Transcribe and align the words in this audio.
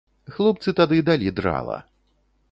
Хлопцы 0.35 0.73
тады 0.79 0.97
далі 1.09 1.33
драла. 1.39 1.77